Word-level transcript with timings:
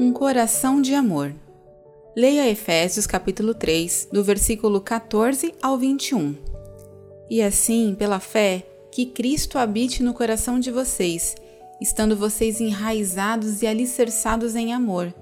Um 0.00 0.12
coração 0.12 0.80
de 0.80 0.94
amor. 0.94 1.34
Leia 2.14 2.48
Efésios 2.48 3.04
capítulo 3.04 3.52
3, 3.52 4.10
do 4.12 4.22
versículo 4.22 4.80
14 4.80 5.52
ao 5.60 5.76
21. 5.76 6.36
E 7.28 7.42
assim, 7.42 7.96
pela 7.98 8.20
fé, 8.20 8.64
que 8.92 9.06
Cristo 9.06 9.58
habite 9.58 10.00
no 10.04 10.14
coração 10.14 10.60
de 10.60 10.70
vocês, 10.70 11.34
estando 11.80 12.14
vocês 12.14 12.60
enraizados 12.60 13.60
e 13.60 13.66
alicerçados 13.66 14.54
em 14.54 14.72
amor. 14.72 15.12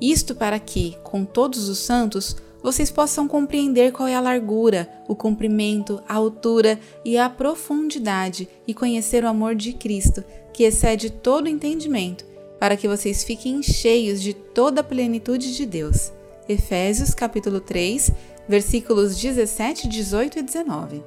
Isto 0.00 0.34
para 0.34 0.58
que, 0.58 0.96
com 1.04 1.26
todos 1.26 1.68
os 1.68 1.80
santos, 1.80 2.34
vocês 2.62 2.90
possam 2.90 3.28
compreender 3.28 3.92
qual 3.92 4.08
é 4.08 4.14
a 4.14 4.22
largura, 4.22 4.88
o 5.06 5.14
comprimento, 5.14 6.02
a 6.08 6.14
altura 6.14 6.80
e 7.04 7.18
a 7.18 7.28
profundidade 7.28 8.48
e 8.66 8.72
conhecer 8.72 9.22
o 9.22 9.28
amor 9.28 9.54
de 9.54 9.74
Cristo, 9.74 10.24
que 10.50 10.62
excede 10.62 11.10
todo 11.10 11.46
entendimento 11.46 12.32
para 12.64 12.78
que 12.78 12.88
vocês 12.88 13.22
fiquem 13.22 13.62
cheios 13.62 14.22
de 14.22 14.32
toda 14.32 14.80
a 14.80 14.82
plenitude 14.82 15.54
de 15.54 15.66
Deus. 15.66 16.10
Efésios 16.48 17.12
capítulo 17.12 17.60
3, 17.60 18.10
versículos 18.48 19.18
17, 19.18 19.86
18 19.86 20.38
e 20.38 20.42
19. 20.42 21.04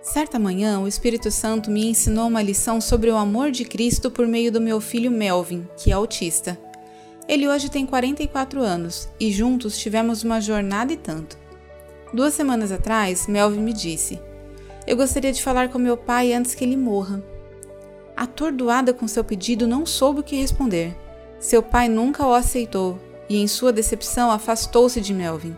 Certa 0.00 0.38
manhã, 0.38 0.80
o 0.80 0.88
Espírito 0.88 1.30
Santo 1.30 1.70
me 1.70 1.90
ensinou 1.90 2.28
uma 2.28 2.40
lição 2.40 2.80
sobre 2.80 3.10
o 3.10 3.16
amor 3.18 3.50
de 3.50 3.66
Cristo 3.66 4.10
por 4.10 4.26
meio 4.26 4.50
do 4.50 4.58
meu 4.58 4.80
filho 4.80 5.10
Melvin, 5.10 5.68
que 5.76 5.90
é 5.90 5.92
autista. 5.92 6.58
Ele 7.28 7.46
hoje 7.46 7.70
tem 7.70 7.84
44 7.84 8.62
anos 8.62 9.06
e 9.20 9.30
juntos 9.30 9.78
tivemos 9.78 10.24
uma 10.24 10.40
jornada 10.40 10.90
e 10.90 10.96
tanto. 10.96 11.36
Duas 12.10 12.32
semanas 12.32 12.72
atrás, 12.72 13.26
Melvin 13.26 13.60
me 13.60 13.74
disse: 13.74 14.18
Eu 14.86 14.96
gostaria 14.96 15.30
de 15.30 15.42
falar 15.42 15.68
com 15.68 15.78
meu 15.78 15.98
pai 15.98 16.32
antes 16.32 16.54
que 16.54 16.64
ele 16.64 16.74
morra 16.74 17.22
atordoada 18.18 18.92
com 18.92 19.06
seu 19.06 19.22
pedido, 19.22 19.68
não 19.68 19.86
soube 19.86 20.20
o 20.20 20.22
que 20.24 20.34
responder. 20.34 20.96
Seu 21.38 21.62
pai 21.62 21.88
nunca 21.88 22.26
o 22.26 22.34
aceitou 22.34 22.98
e, 23.28 23.36
em 23.36 23.46
sua 23.46 23.72
decepção, 23.72 24.30
afastou-se 24.30 25.00
de 25.00 25.14
Melvin. 25.14 25.56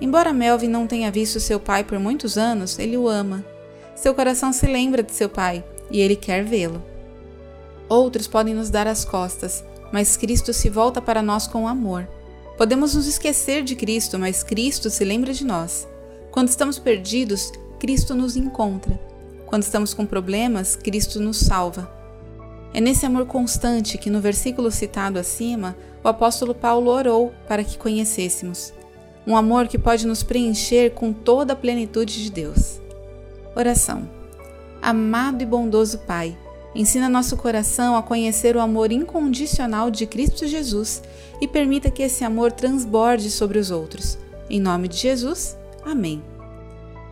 Embora 0.00 0.32
Melvin 0.32 0.66
não 0.66 0.88
tenha 0.88 1.10
visto 1.10 1.38
seu 1.38 1.60
pai 1.60 1.84
por 1.84 2.00
muitos 2.00 2.36
anos, 2.36 2.78
ele 2.80 2.96
o 2.96 3.08
ama. 3.08 3.44
Seu 3.94 4.12
coração 4.12 4.52
se 4.52 4.66
lembra 4.66 5.04
de 5.04 5.12
seu 5.12 5.28
pai 5.28 5.64
e 5.88 6.00
ele 6.00 6.16
quer 6.16 6.42
vê-lo. 6.42 6.82
Outros 7.88 8.26
podem 8.26 8.54
nos 8.54 8.70
dar 8.70 8.88
as 8.88 9.04
costas, 9.04 9.62
mas 9.92 10.16
Cristo 10.16 10.52
se 10.52 10.68
volta 10.68 11.00
para 11.00 11.22
nós 11.22 11.46
com 11.46 11.68
amor. 11.68 12.08
Podemos 12.58 12.94
nos 12.94 13.06
esquecer 13.06 13.62
de 13.62 13.76
Cristo, 13.76 14.18
mas 14.18 14.42
Cristo 14.42 14.90
se 14.90 15.04
lembra 15.04 15.32
de 15.32 15.44
nós. 15.44 15.86
Quando 16.32 16.48
estamos 16.48 16.76
perdidos, 16.76 17.52
Cristo 17.78 18.14
nos 18.14 18.36
encontra 18.36 19.13
quando 19.54 19.62
estamos 19.62 19.94
com 19.94 20.04
problemas, 20.04 20.74
Cristo 20.74 21.20
nos 21.20 21.36
salva. 21.36 21.88
É 22.72 22.80
nesse 22.80 23.06
amor 23.06 23.24
constante 23.24 23.96
que, 23.96 24.10
no 24.10 24.20
versículo 24.20 24.68
citado 24.68 25.16
acima, 25.16 25.76
o 26.02 26.08
apóstolo 26.08 26.52
Paulo 26.52 26.90
orou 26.90 27.32
para 27.46 27.62
que 27.62 27.78
conhecêssemos. 27.78 28.74
Um 29.24 29.36
amor 29.36 29.68
que 29.68 29.78
pode 29.78 30.08
nos 30.08 30.24
preencher 30.24 30.90
com 30.90 31.12
toda 31.12 31.52
a 31.52 31.56
plenitude 31.56 32.24
de 32.24 32.32
Deus. 32.32 32.80
Oração. 33.54 34.10
Amado 34.82 35.40
e 35.40 35.46
bondoso 35.46 35.98
Pai, 35.98 36.36
ensina 36.74 37.08
nosso 37.08 37.36
coração 37.36 37.94
a 37.94 38.02
conhecer 38.02 38.56
o 38.56 38.60
amor 38.60 38.90
incondicional 38.90 39.88
de 39.88 40.04
Cristo 40.04 40.48
Jesus 40.48 41.00
e 41.40 41.46
permita 41.46 41.92
que 41.92 42.02
esse 42.02 42.24
amor 42.24 42.50
transborde 42.50 43.30
sobre 43.30 43.60
os 43.60 43.70
outros. 43.70 44.18
Em 44.50 44.58
nome 44.58 44.88
de 44.88 44.96
Jesus, 44.96 45.56
amém. 45.84 46.20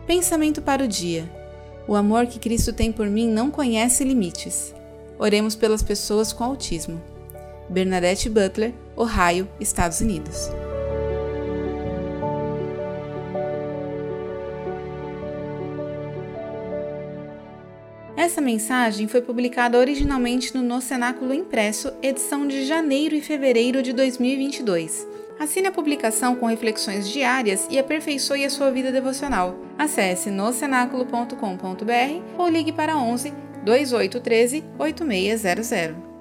Pensamento 0.05 0.61
para 0.61 0.83
o 0.83 0.89
dia. 0.89 1.41
O 1.87 1.95
amor 1.95 2.27
que 2.27 2.39
Cristo 2.39 2.71
tem 2.71 2.91
por 2.91 3.07
mim 3.07 3.27
não 3.27 3.51
conhece 3.51 4.03
limites. 4.03 4.73
Oremos 5.19 5.55
pelas 5.55 5.83
pessoas 5.83 6.31
com 6.31 6.43
autismo. 6.43 7.01
Bernadette 7.69 8.29
Butler, 8.29 8.73
Ohio, 8.95 9.47
Estados 9.59 9.99
Unidos. 9.99 10.49
Essa 18.15 18.39
mensagem 18.39 19.07
foi 19.07 19.21
publicada 19.21 19.77
originalmente 19.77 20.55
no 20.55 20.63
No 20.63 20.79
Cenáculo 20.79 21.33
Impresso, 21.33 21.91
edição 22.01 22.47
de 22.47 22.65
janeiro 22.65 23.15
e 23.15 23.21
fevereiro 23.21 23.83
de 23.83 23.91
2022. 23.91 25.12
Assine 25.39 25.67
a 25.67 25.71
publicação 25.71 26.35
com 26.35 26.45
reflexões 26.45 27.09
diárias 27.09 27.67
e 27.69 27.79
aperfeiçoe 27.79 28.45
a 28.45 28.49
sua 28.49 28.71
vida 28.71 28.91
devocional. 28.91 29.55
Acesse 29.77 30.29
nocenaculo.com.br 30.29 32.21
ou 32.37 32.47
ligue 32.47 32.71
para 32.71 32.97
11 32.97 33.33
2813 33.65 34.63
8600. 34.77 36.12